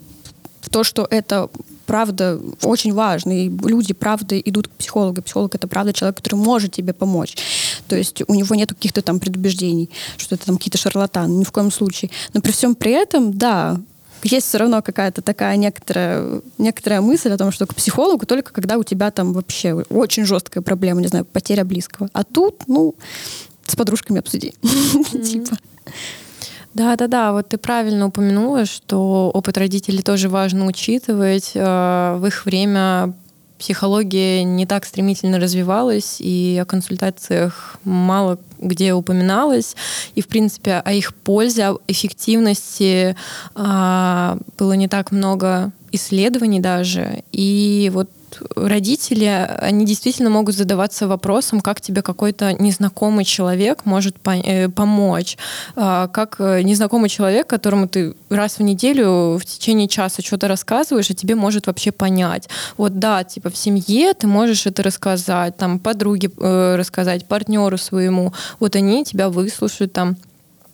в 0.67 0.69
то, 0.69 0.83
что 0.83 1.07
это 1.09 1.49
правда 1.85 2.41
очень 2.61 2.93
важно, 2.93 3.31
и 3.31 3.49
люди 3.49 3.93
правда 3.93 4.37
идут 4.37 4.67
к 4.67 4.71
психологу. 4.71 5.21
Психолог 5.21 5.55
это 5.55 5.65
правда 5.65 5.93
человек, 5.93 6.17
который 6.17 6.35
может 6.35 6.73
тебе 6.73 6.91
помочь. 6.91 7.37
То 7.87 7.95
есть 7.95 8.21
у 8.27 8.33
него 8.33 8.53
нет 8.53 8.69
каких-то 8.69 9.01
там 9.01 9.21
предубеждений, 9.21 9.89
что 10.17 10.35
это 10.35 10.45
там 10.47 10.57
какие-то 10.57 10.77
шарлатаны, 10.77 11.31
ни 11.31 11.45
в 11.45 11.51
коем 11.53 11.71
случае. 11.71 12.11
Но 12.33 12.41
при 12.41 12.51
всем 12.51 12.75
при 12.75 12.91
этом, 12.91 13.37
да, 13.37 13.79
есть 14.23 14.47
все 14.47 14.57
равно 14.57 14.81
какая-то 14.81 15.21
такая 15.21 15.55
некоторая, 15.55 16.41
некоторая 16.57 16.99
мысль 16.99 17.31
о 17.31 17.37
том, 17.37 17.53
что 17.53 17.65
к 17.65 17.73
психологу 17.73 18.25
только 18.25 18.51
когда 18.51 18.77
у 18.77 18.83
тебя 18.83 19.09
там 19.11 19.31
вообще 19.31 19.73
очень 19.73 20.25
жесткая 20.25 20.61
проблема, 20.61 20.99
не 20.99 21.07
знаю, 21.07 21.23
потеря 21.23 21.63
близкого. 21.63 22.09
А 22.11 22.25
тут, 22.25 22.67
ну, 22.67 22.93
с 23.65 23.75
подружками 23.77 24.19
обсуди. 24.19 24.53
Типа. 25.11 25.57
Да, 26.73 26.95
да, 26.95 27.07
да. 27.07 27.31
Вот 27.33 27.49
ты 27.49 27.57
правильно 27.57 28.07
упомянула, 28.07 28.65
что 28.65 29.31
опыт 29.33 29.57
родителей 29.57 30.03
тоже 30.03 30.29
важно 30.29 30.65
учитывать. 30.65 31.51
Э, 31.55 32.17
в 32.19 32.25
их 32.25 32.45
время 32.45 33.13
психология 33.57 34.43
не 34.43 34.65
так 34.65 34.85
стремительно 34.85 35.39
развивалась, 35.39 36.17
и 36.19 36.59
о 36.61 36.65
консультациях 36.65 37.77
мало 37.83 38.37
где 38.59 38.93
упоминалось. 38.93 39.75
И, 40.15 40.21
в 40.21 40.27
принципе, 40.27 40.81
о 40.83 40.93
их 40.93 41.13
пользе, 41.13 41.69
о 41.69 41.77
эффективности 41.87 43.15
а, 43.55 44.37
было 44.57 44.73
не 44.73 44.87
так 44.87 45.11
много 45.11 45.71
исследований 45.91 46.59
даже. 46.59 47.23
И 47.31 47.91
вот 47.93 48.09
родители, 48.55 49.25
они 49.59 49.85
действительно 49.85 50.29
могут 50.29 50.55
задаваться 50.55 51.07
вопросом, 51.07 51.61
как 51.61 51.81
тебе 51.81 52.01
какой-то 52.01 52.53
незнакомый 52.53 53.25
человек 53.25 53.85
может 53.85 54.15
э, 54.25 54.69
помочь. 54.69 55.37
Э, 55.75 56.07
как 56.11 56.35
э, 56.39 56.61
незнакомый 56.63 57.09
человек, 57.09 57.47
которому 57.47 57.87
ты 57.87 58.15
раз 58.29 58.59
в 58.59 58.63
неделю 58.63 59.37
в 59.37 59.45
течение 59.45 59.87
часа 59.87 60.21
что-то 60.21 60.47
рассказываешь, 60.47 61.09
а 61.09 61.13
тебе 61.13 61.35
может 61.35 61.67
вообще 61.67 61.91
понять. 61.91 62.49
Вот 62.77 62.99
да, 62.99 63.23
типа 63.23 63.49
в 63.49 63.57
семье 63.57 64.13
ты 64.13 64.27
можешь 64.27 64.65
это 64.65 64.83
рассказать, 64.83 65.57
там 65.57 65.79
подруге 65.79 66.29
э, 66.37 66.75
рассказать, 66.75 67.27
партнеру 67.27 67.77
своему. 67.77 68.33
Вот 68.59 68.75
они 68.75 69.03
тебя 69.03 69.29
выслушают 69.29 69.93
там 69.93 70.17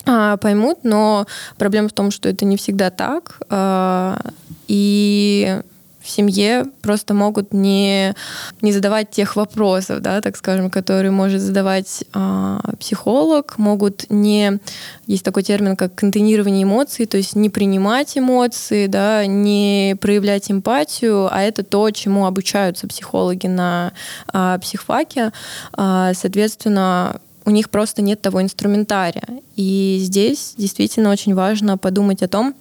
а, 0.06 0.38
поймут, 0.38 0.80
но 0.84 1.26
проблема 1.58 1.88
в 1.88 1.94
том, 1.94 2.12
что 2.12 2.28
это 2.28 2.46
не 2.46 2.58
всегда 2.58 2.90
так. 2.90 3.42
А, 3.50 4.20
и 4.68 5.62
в 6.04 6.10
семье 6.10 6.66
просто 6.82 7.14
могут 7.14 7.54
не, 7.54 8.14
не 8.62 8.74
задавать 8.74 9.10
тех 9.10 9.38
вопросов, 9.38 10.02
да, 10.02 10.20
так 10.20 10.36
скажем, 10.36 10.70
которые 10.70 11.12
может 11.12 11.42
задавать 11.42 12.04
э, 12.14 12.60
психолог, 12.78 13.58
могут 13.58 14.10
не... 14.10 14.60
Есть 15.08 15.24
такой 15.24 15.44
термин, 15.44 15.78
как 15.78 15.96
контейнирование 15.96 16.64
эмоций, 16.64 17.06
то 17.06 17.16
есть 17.16 17.36
не 17.36 17.50
принимать 17.50 18.18
эмоции, 18.18 18.88
да, 18.88 19.26
не 19.26 19.96
проявлять 20.02 20.52
эмпатию, 20.52 21.34
а 21.34 21.42
это 21.42 21.64
то, 21.64 21.90
чему 21.92 22.26
обучаются 22.26 22.86
психологи 22.88 23.48
на 23.48 23.94
э, 24.34 24.60
психфаке. 24.62 25.32
Э, 25.78 26.12
соответственно, 26.14 27.22
у 27.46 27.50
них 27.50 27.70
просто 27.70 28.02
нет 28.02 28.22
того 28.22 28.42
инструментария. 28.42 29.28
И 29.56 30.00
здесь 30.02 30.54
действительно 30.58 31.12
очень 31.12 31.34
важно 31.34 31.78
подумать 31.78 32.22
о 32.24 32.28
том, 32.28 32.56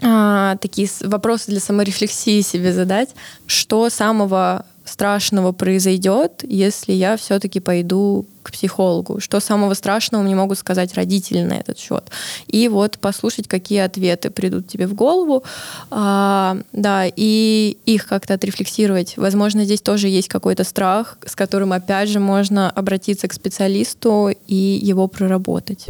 а, 0.00 0.56
такие 0.56 0.88
вопросы 1.02 1.50
для 1.50 1.60
саморефлексии 1.60 2.40
себе 2.40 2.72
задать. 2.72 3.10
Что 3.46 3.90
самого 3.90 4.64
страшного 4.84 5.52
произойдет, 5.52 6.44
если 6.48 6.92
я 6.92 7.16
все-таки 7.16 7.60
пойду 7.60 8.26
к 8.42 8.52
психологу? 8.52 9.20
Что 9.20 9.40
самого 9.40 9.74
страшного 9.74 10.22
мне 10.22 10.34
могут 10.34 10.58
сказать 10.58 10.94
родители 10.94 11.42
на 11.42 11.54
этот 11.54 11.78
счет? 11.78 12.10
И 12.46 12.68
вот 12.68 12.98
послушать, 12.98 13.48
какие 13.48 13.80
ответы 13.80 14.30
придут 14.30 14.68
тебе 14.68 14.86
в 14.86 14.94
голову, 14.94 15.44
а, 15.90 16.58
да, 16.72 17.04
и 17.14 17.76
их 17.84 18.06
как-то 18.06 18.34
отрефлексировать. 18.34 19.16
Возможно, 19.16 19.64
здесь 19.64 19.82
тоже 19.82 20.08
есть 20.08 20.28
какой-то 20.28 20.64
страх, 20.64 21.18
с 21.26 21.34
которым, 21.34 21.72
опять 21.72 22.08
же, 22.08 22.20
можно 22.20 22.70
обратиться 22.70 23.28
к 23.28 23.34
специалисту 23.34 24.30
и 24.46 24.54
его 24.54 25.08
проработать. 25.08 25.86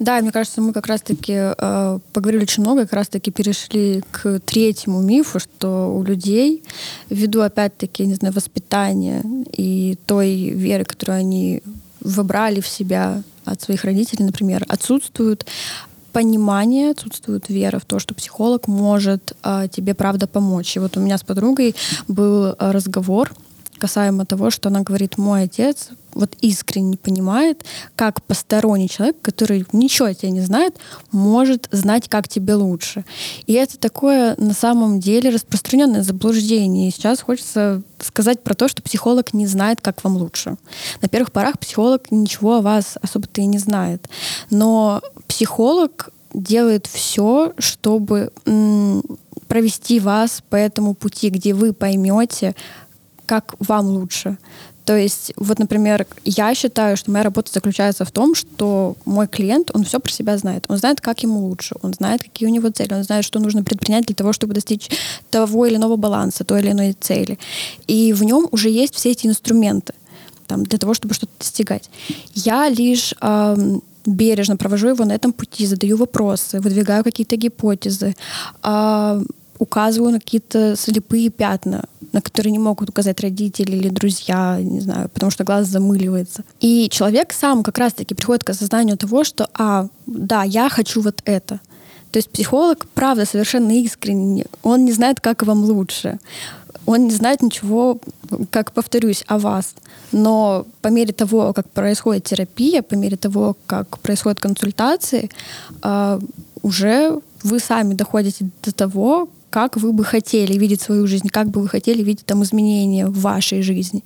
Да, 0.00 0.20
мне 0.20 0.32
кажется, 0.32 0.60
мы 0.60 0.72
как 0.72 0.88
раз-таки 0.88 1.32
э, 1.36 1.98
поговорили 2.12 2.42
очень 2.42 2.64
много, 2.64 2.82
как 2.82 2.94
раз-таки 2.94 3.30
перешли 3.30 4.02
к 4.10 4.40
третьему 4.40 5.00
мифу, 5.00 5.38
что 5.38 5.94
у 5.94 6.02
людей, 6.02 6.64
ввиду 7.10 7.42
опять-таки, 7.42 8.04
не 8.04 8.14
знаю, 8.14 8.34
воспитания 8.34 9.22
и 9.56 9.96
той 10.06 10.50
веры, 10.50 10.84
которую 10.84 11.18
они 11.18 11.62
выбрали 12.00 12.60
в 12.60 12.66
себя 12.66 13.22
от 13.44 13.62
своих 13.62 13.84
родителей, 13.84 14.24
например, 14.24 14.64
отсутствует 14.68 15.46
понимание, 16.12 16.90
отсутствует 16.90 17.48
вера 17.48 17.78
в 17.78 17.84
то, 17.84 18.00
что 18.00 18.14
психолог 18.14 18.66
может 18.66 19.36
э, 19.44 19.68
тебе 19.70 19.94
правда 19.94 20.26
помочь. 20.26 20.76
И 20.76 20.80
вот 20.80 20.96
у 20.96 21.00
меня 21.00 21.18
с 21.18 21.22
подругой 21.22 21.76
был 22.08 22.46
э, 22.46 22.54
разговор 22.72 23.32
касаемо 23.84 24.24
того, 24.24 24.48
что 24.48 24.70
она 24.70 24.80
говорит, 24.80 25.18
мой 25.18 25.42
отец 25.42 25.90
вот 26.14 26.36
искренне 26.40 26.96
понимает, 26.96 27.66
как 27.96 28.22
посторонний 28.22 28.88
человек, 28.88 29.20
который 29.20 29.66
ничего 29.72 30.08
о 30.08 30.14
тебе 30.14 30.30
не 30.30 30.40
знает, 30.40 30.78
может 31.12 31.68
знать, 31.70 32.08
как 32.08 32.26
тебе 32.26 32.54
лучше. 32.54 33.04
И 33.46 33.52
это 33.52 33.78
такое 33.78 34.36
на 34.38 34.54
самом 34.54 35.00
деле 35.00 35.28
распространенное 35.28 36.02
заблуждение. 36.02 36.88
И 36.88 36.92
сейчас 36.92 37.20
хочется 37.20 37.82
сказать 38.00 38.42
про 38.42 38.54
то, 38.54 38.68
что 38.68 38.80
психолог 38.80 39.34
не 39.34 39.46
знает, 39.46 39.82
как 39.82 40.02
вам 40.02 40.16
лучше. 40.16 40.56
На 41.02 41.08
первых 41.08 41.30
порах 41.30 41.58
психолог 41.58 42.10
ничего 42.10 42.56
о 42.56 42.62
вас 42.62 42.96
особо-то 43.02 43.42
и 43.42 43.46
не 43.46 43.58
знает. 43.58 44.08
Но 44.48 45.02
психолог 45.28 46.08
делает 46.32 46.86
все, 46.86 47.52
чтобы 47.58 48.32
провести 49.46 50.00
вас 50.00 50.42
по 50.48 50.56
этому 50.56 50.94
пути, 50.94 51.28
где 51.30 51.52
вы 51.54 51.72
поймете, 51.72 52.54
как 53.26 53.54
вам 53.58 53.86
лучше. 53.86 54.38
То 54.84 54.96
есть, 54.96 55.32
вот, 55.36 55.58
например, 55.58 56.06
я 56.24 56.54
считаю, 56.54 56.96
что 56.96 57.10
моя 57.10 57.24
работа 57.24 57.50
заключается 57.52 58.04
в 58.04 58.10
том, 58.10 58.34
что 58.34 58.96
мой 59.06 59.26
клиент, 59.26 59.70
он 59.72 59.84
все 59.84 59.98
про 59.98 60.12
себя 60.12 60.36
знает. 60.36 60.66
Он 60.68 60.76
знает, 60.76 61.00
как 61.00 61.22
ему 61.22 61.46
лучше, 61.46 61.74
он 61.80 61.94
знает, 61.94 62.22
какие 62.22 62.48
у 62.48 62.52
него 62.52 62.68
цели, 62.68 62.92
он 62.92 63.02
знает, 63.02 63.24
что 63.24 63.40
нужно 63.40 63.64
предпринять 63.64 64.04
для 64.06 64.14
того, 64.14 64.34
чтобы 64.34 64.52
достичь 64.52 64.90
того 65.30 65.64
или 65.64 65.76
иного 65.76 65.96
баланса, 65.96 66.44
той 66.44 66.60
или 66.60 66.72
иной 66.72 66.94
цели. 67.00 67.38
И 67.86 68.12
в 68.12 68.24
нем 68.24 68.46
уже 68.50 68.68
есть 68.68 68.94
все 68.94 69.12
эти 69.12 69.26
инструменты 69.26 69.94
там, 70.46 70.64
для 70.64 70.78
того, 70.78 70.92
чтобы 70.92 71.14
что-то 71.14 71.32
достигать. 71.38 71.88
Я 72.34 72.68
лишь 72.68 73.14
эм, 73.22 73.82
бережно 74.04 74.56
провожу 74.58 74.88
его 74.88 75.04
на 75.04 75.12
этом 75.12 75.32
пути, 75.32 75.66
задаю 75.66 75.96
вопросы, 75.96 76.60
выдвигаю 76.60 77.04
какие-то 77.04 77.36
гипотезы, 77.36 78.14
э, 78.62 79.22
указываю 79.58 80.12
на 80.12 80.20
какие-то 80.20 80.76
слепые 80.76 81.30
пятна, 81.30 81.84
на 82.12 82.20
которые 82.20 82.52
не 82.52 82.58
могут 82.58 82.90
указать 82.90 83.20
родители 83.20 83.76
или 83.76 83.88
друзья, 83.88 84.58
не 84.60 84.80
знаю, 84.80 85.08
потому 85.08 85.30
что 85.30 85.44
глаз 85.44 85.66
замыливается. 85.66 86.44
И 86.60 86.88
человек 86.90 87.32
сам 87.32 87.62
как 87.62 87.78
раз-таки 87.78 88.14
приходит 88.14 88.44
к 88.44 88.50
осознанию 88.50 88.96
того, 88.96 89.24
что, 89.24 89.48
а, 89.54 89.88
да, 90.06 90.44
я 90.44 90.68
хочу 90.68 91.00
вот 91.00 91.22
это. 91.24 91.60
То 92.10 92.18
есть 92.18 92.30
психолог, 92.30 92.86
правда, 92.94 93.26
совершенно 93.26 93.72
искренне, 93.72 94.46
он 94.62 94.84
не 94.84 94.92
знает, 94.92 95.20
как 95.20 95.42
вам 95.42 95.64
лучше. 95.64 96.20
Он 96.86 97.04
не 97.04 97.10
знает 97.10 97.42
ничего, 97.42 97.98
как 98.50 98.72
повторюсь, 98.72 99.24
о 99.26 99.38
вас. 99.38 99.74
Но 100.12 100.66
по 100.82 100.88
мере 100.88 101.12
того, 101.12 101.52
как 101.52 101.68
происходит 101.70 102.24
терапия, 102.24 102.82
по 102.82 102.94
мере 102.94 103.16
того, 103.16 103.56
как 103.66 103.98
происходят 103.98 104.38
консультации, 104.38 105.30
а, 105.82 106.20
уже 106.62 107.20
вы 107.42 107.58
сами 107.58 107.94
доходите 107.94 108.48
до 108.62 108.72
того, 108.72 109.28
как 109.54 109.76
вы 109.76 109.92
бы 109.92 110.04
хотели 110.04 110.58
видеть 110.58 110.82
свою 110.82 111.06
жизнь, 111.06 111.28
как 111.28 111.48
бы 111.48 111.60
вы 111.60 111.68
хотели 111.68 112.02
видеть 112.02 112.26
там 112.26 112.42
изменения 112.42 113.06
в 113.06 113.20
вашей 113.20 113.62
жизни. 113.62 114.02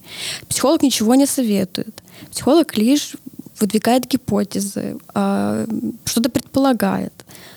Психолог 0.46 0.82
ничего 0.82 1.14
не 1.14 1.26
советует. 1.26 2.02
Психолог 2.30 2.76
лишь 2.76 3.16
выдвигает 3.58 4.06
гипотезы, 4.06 4.98
а, 5.14 5.64
что-то 6.04 6.28
предполагает, 6.28 7.14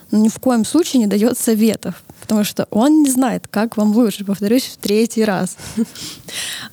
но 0.09 0.19
ни 0.19 0.29
в 0.29 0.39
коем 0.39 0.63
случае 0.63 1.01
не 1.01 1.07
дает 1.07 1.37
советов 1.37 2.01
потому 2.31 2.45
что 2.45 2.65
он 2.71 3.03
не 3.03 3.11
знает, 3.11 3.49
как 3.49 3.75
вам 3.75 3.93
лучше, 3.93 4.23
повторюсь, 4.23 4.63
в 4.63 4.77
третий 4.77 5.25
раз. 5.25 5.57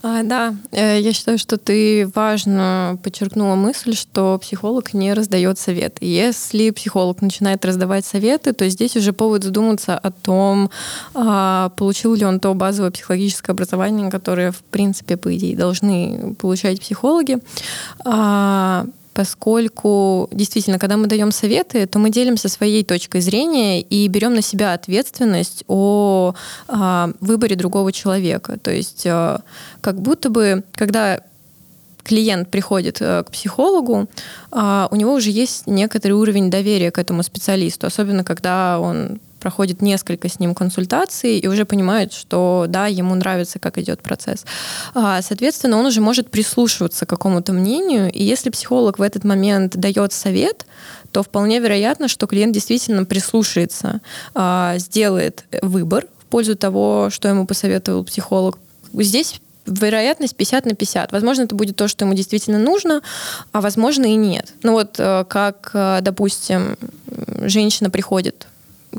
А, 0.01 0.23
да, 0.23 0.55
э, 0.71 1.01
я 1.01 1.13
считаю, 1.13 1.39
что 1.39 1.57
ты 1.57 2.07
важно 2.15 2.97
подчеркнула 3.03 3.57
мысль, 3.57 3.97
что 3.97 4.39
психолог 4.39 4.95
не 4.95 5.13
раздает 5.13 5.59
советы. 5.59 6.05
Если 6.07 6.71
психолог 6.71 7.21
начинает 7.21 7.65
раздавать 7.65 8.05
советы, 8.05 8.53
то 8.53 8.69
здесь 8.69 8.97
уже 8.97 9.13
повод 9.13 9.43
задуматься 9.43 9.99
о 9.99 10.13
том, 10.13 10.71
а, 11.15 11.71
получил 11.71 12.15
ли 12.15 12.25
он 12.25 12.39
то 12.39 12.55
базовое 12.55 12.93
психологическое 12.93 13.51
образование, 13.51 14.09
которое, 14.09 14.53
в 14.53 14.63
принципе, 14.71 15.17
по 15.17 15.37
идее, 15.37 15.57
должны 15.57 16.37
получать 16.39 16.81
психологи. 16.81 17.39
Поскольку 19.19 20.29
действительно, 20.31 20.79
когда 20.79 20.97
мы 20.97 21.09
даем 21.09 21.33
советы, 21.33 21.89
то 21.89 21.99
мы 21.99 22.09
делимся 22.09 22.49
своей 22.49 22.85
точкой 22.85 23.21
зрения 23.21 23.81
и 23.81 24.07
берем 24.07 24.33
на 24.33 24.43
себя 24.43 24.75
ответственность 24.75 25.65
о 25.67 26.37
а, 26.69 27.11
выборе 27.19 27.57
другого 27.57 27.91
человека. 27.91 28.61
То 28.61 28.71
есть 28.71 29.05
а, 29.09 29.43
как 29.81 30.01
будто 30.01 30.31
бы, 30.31 30.63
когда 30.71 31.21
клиент 32.05 32.49
приходит 32.49 32.99
э, 33.01 33.25
к 33.25 33.33
психологу, 33.33 34.09
а, 34.53 34.87
у 34.93 34.95
него 34.95 35.15
уже 35.15 35.31
есть 35.31 35.67
некоторый 35.67 36.13
уровень 36.13 36.49
доверия 36.49 36.93
к 36.93 36.99
этому 36.99 37.25
специалисту, 37.25 37.89
особенно 37.89 38.23
когда 38.23 38.79
он 38.79 39.19
проходит 39.39 39.83
несколько 39.83 40.29
с 40.29 40.39
ним 40.39 40.55
консультаций 40.55 41.39
и 41.39 41.49
уже 41.49 41.65
понимает, 41.65 42.13
что 42.13 42.67
да, 42.69 42.87
ему 42.87 43.15
нравится, 43.15 43.59
как 43.59 43.79
идет 43.79 44.03
процесс. 44.03 44.45
А, 44.95 45.23
соответственно, 45.23 45.79
он 45.79 45.87
уже 45.87 46.01
может 46.01 46.31
прислушиваться 46.31 47.07
к 47.07 47.09
какому-то 47.09 47.53
мнению, 47.53 48.11
и 48.13 48.23
если 48.23 48.51
психолог 48.51 48.99
в 48.99 49.03
этот 49.03 49.25
момент 49.25 49.77
дает 49.77 50.13
совет, 50.13 50.67
то 51.13 51.23
вполне 51.23 51.59
вероятно, 51.59 52.09
что 52.09 52.27
клиент 52.27 52.53
действительно 52.53 53.05
прислушается, 53.05 54.01
а, 54.35 54.77
сделает 54.79 55.45
выбор 55.63 56.07
в 56.21 56.27
пользу 56.27 56.57
того, 56.57 57.09
что 57.11 57.29
ему 57.29 57.47
посоветовал 57.47 58.05
психолог. 58.05 58.59
Здесь 58.93 59.41
вероятность 59.69 60.37
50 60.37 60.67
на 60.67 60.75
50. 60.75 61.13
Возможно, 61.13 61.43
это 61.43 61.55
будет 61.55 61.77
то, 61.77 61.89
что 61.89 62.05
ему 62.05 62.15
действительно 62.15 62.59
нужно, 62.59 63.03
а 63.53 63.61
возможно 63.61 64.07
и 64.07 64.15
нет. 64.15 64.53
Ну 64.63 64.73
вот 64.73 64.97
э, 64.99 65.25
как, 65.29 65.71
э, 65.75 65.99
допустим, 66.01 66.77
женщина 67.43 67.91
приходит 67.91 68.47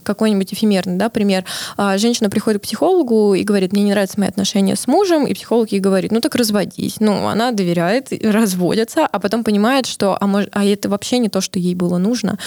какой-нибудь 0.04 0.54
эфемерный 0.54 0.98
да, 0.98 1.10
пример. 1.10 1.46
А, 1.78 1.98
женщина 1.98 2.30
приходит 2.30 2.62
к 2.62 2.64
психологу 2.64 3.34
и 3.34 3.44
говорит, 3.44 3.74
мне 3.74 3.84
не 3.84 3.92
нравятся 3.92 4.20
мои 4.20 4.30
отношения 4.30 4.76
с 4.76 4.88
мужем, 4.88 5.26
и 5.26 5.34
психолог 5.34 5.72
ей 5.72 5.80
говорит, 5.80 6.12
ну 6.12 6.22
так 6.22 6.36
разводись. 6.36 7.00
Ну, 7.00 7.28
она 7.28 7.52
доверяет, 7.52 8.10
разводится, 8.24 9.06
а 9.06 9.20
потом 9.20 9.44
понимает, 9.44 9.86
что 9.86 10.18
а, 10.20 10.28
мож, 10.28 10.46
а 10.52 10.66
это 10.66 10.90
вообще 10.90 11.20
не 11.20 11.30
то, 11.30 11.42
что 11.42 11.60
ей 11.60 11.76
было 11.76 11.98
нужно. 11.98 12.38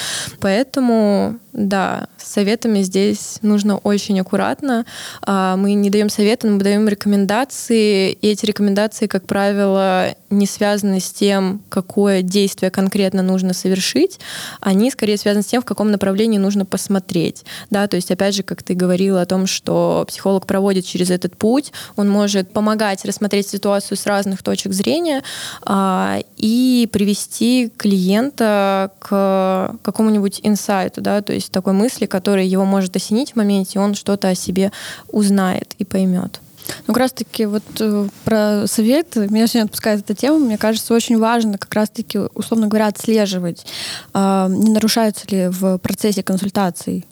Поэтому 0.41 1.39
да, 1.53 2.07
с 2.17 2.33
советами 2.33 2.81
здесь 2.83 3.39
нужно 3.43 3.77
очень 3.77 4.19
аккуратно. 4.21 4.87
А, 5.23 5.57
мы 5.57 5.75
не 5.75 5.91
даем 5.91 6.09
советы, 6.09 6.49
мы 6.49 6.59
даем 6.59 6.89
рекомендации, 6.89 8.13
и 8.13 8.29
эти 8.29 8.47
рекомендации, 8.47 9.07
как 9.07 9.27
правило, 9.27 10.15
не 10.31 10.47
связаны 10.47 10.99
с 10.99 11.13
тем, 11.13 11.61
какое 11.69 12.23
действие 12.23 12.71
конкретно 12.71 13.23
нужно 13.23 13.53
совершить, 13.53 14.19
они 14.61 14.91
скорее 14.91 15.19
связаны 15.19 15.43
с 15.43 15.47
тем, 15.47 15.61
в 15.61 15.67
каком 15.67 15.91
направлении 15.91 16.39
нужно 16.39 16.65
посмотреть. 16.65 17.45
Да, 17.71 17.87
то 17.87 17.97
есть, 17.97 18.11
опять 18.11 18.35
же, 18.35 18.43
как 18.43 18.63
ты 18.63 18.75
говорила 18.75 19.21
о 19.21 19.27
том, 19.27 19.47
что 19.47 20.05
психолог 20.09 20.47
проводит 20.47 20.87
через 20.87 21.11
этот 21.11 21.37
путь, 21.37 21.73
он 21.97 22.09
может 22.09 22.51
помогать 22.53 23.05
рассмотреть 23.05 23.49
ситуацию 23.49 23.99
с 23.99 24.07
разных 24.07 24.43
точек 24.43 24.73
зрения 24.73 25.23
а, 25.65 26.19
и 26.39 26.89
привести 26.91 27.71
клиента 27.77 28.91
к 28.99 29.77
какому-нибудь 29.83 30.41
инсайту, 30.43 31.03
да, 31.03 31.21
то 31.21 31.33
есть 31.33 31.42
есть 31.43 31.53
такой 31.53 31.73
мысли, 31.73 32.07
который 32.07 32.47
его 32.47 32.65
может 32.65 32.97
осенить 32.97 33.33
в 33.33 33.37
моменте, 33.37 33.79
он 33.79 33.95
что-то 33.95 34.29
о 34.29 34.35
себе 34.35 34.73
узнает 35.09 35.75
и 35.79 35.85
поймет. 35.85 36.41
Ну, 36.87 36.95
как 36.95 36.99
раз-таки 36.99 37.47
вот 37.47 37.65
э, 37.81 38.09
про 38.25 38.67
совет, 38.67 39.17
меня 39.17 39.47
сегодня 39.47 39.67
отпускает 39.67 40.01
эта 40.01 40.15
тема, 40.15 40.39
мне 40.39 40.59
кажется, 40.59 40.95
очень 40.95 41.19
важно 41.19 41.59
как 41.59 41.75
раз-таки, 41.75 42.21
условно 42.35 42.69
говоря, 42.69 42.87
отслеживать, 42.87 43.67
э, 44.15 44.47
не 44.49 44.71
нарушаются 44.71 45.27
ли 45.29 45.49
в 45.49 45.79
процессе 45.79 46.23
консультаций 46.23 47.05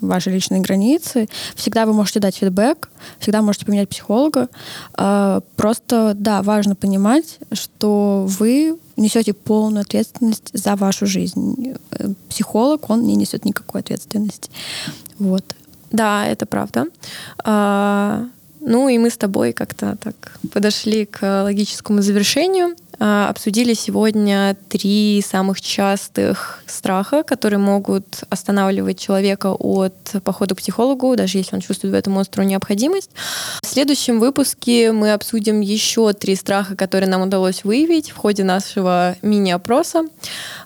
ваши 0.00 0.30
личные 0.30 0.60
границы. 0.60 1.28
Всегда 1.56 1.84
вы 1.86 1.92
можете 1.92 2.20
дать 2.20 2.36
фидбэк, 2.36 2.88
всегда 3.18 3.42
можете 3.42 3.66
поменять 3.66 3.88
психолога. 3.88 4.48
Э, 4.96 5.40
просто, 5.56 6.12
да, 6.14 6.42
важно 6.42 6.74
понимать, 6.74 7.38
что 7.52 8.26
вы 8.28 8.78
несете 8.98 9.32
полную 9.32 9.82
ответственность 9.82 10.50
за 10.52 10.76
вашу 10.76 11.06
жизнь. 11.06 11.74
Психолог, 12.28 12.90
он 12.90 13.04
не 13.04 13.16
несет 13.16 13.44
никакой 13.44 13.80
ответственности. 13.80 14.50
Вот. 15.18 15.44
Да, 15.90 16.26
это 16.26 16.46
правда. 16.46 16.86
А, 17.44 18.26
ну 18.60 18.88
и 18.88 18.98
мы 18.98 19.10
с 19.10 19.16
тобой 19.16 19.52
как-то 19.52 19.96
так 19.96 20.38
подошли 20.52 21.06
к 21.06 21.42
логическому 21.44 22.02
завершению. 22.02 22.76
А, 23.00 23.28
обсудили 23.28 23.74
сегодня 23.74 24.56
три 24.68 25.22
самых 25.26 25.60
частых 25.60 26.62
страха, 26.66 27.22
которые 27.22 27.58
могут 27.58 28.24
останавливать 28.28 28.98
человека 28.98 29.52
от 29.52 29.94
похода 30.24 30.54
к 30.54 30.58
психологу, 30.58 31.14
даже 31.14 31.38
если 31.38 31.54
он 31.54 31.60
чувствует 31.60 31.94
в 31.94 31.96
этом 31.96 32.18
острую 32.18 32.48
необходимость. 32.48 33.10
В 33.62 33.66
следующем 33.66 34.18
выпуске 34.18 34.90
мы 34.92 35.12
обсудим 35.12 35.60
еще 35.60 36.12
три 36.12 36.34
страха, 36.34 36.74
которые 36.74 37.08
нам 37.08 37.22
удалось 37.22 37.62
выявить 37.64 38.10
в 38.10 38.16
ходе 38.16 38.42
нашего 38.42 39.16
мини-опроса, 39.22 40.04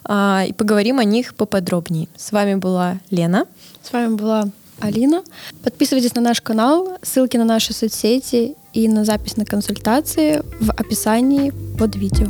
а, 0.03 0.43
и 0.47 0.53
поговорим 0.53 0.99
о 0.99 1.03
них 1.03 1.35
поподробнее. 1.35 2.07
С 2.17 2.31
вами 2.31 2.55
была 2.55 2.99
Лена. 3.11 3.45
С 3.83 3.93
вами 3.93 4.15
была 4.15 4.49
Алина. 4.79 5.23
Подписывайтесь 5.63 6.15
на 6.15 6.21
наш 6.21 6.41
канал, 6.41 6.97
ссылки 7.01 7.37
на 7.37 7.45
наши 7.45 7.73
соцсети 7.73 8.55
и 8.73 8.87
на 8.87 9.05
запись 9.05 9.37
на 9.37 9.45
консультации 9.45 10.41
в 10.59 10.71
описании 10.71 11.53
под 11.77 11.95
видео. 11.95 12.27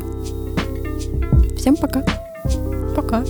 Всем 1.57 1.75
пока. 1.75 2.03
Пока. 2.95 3.23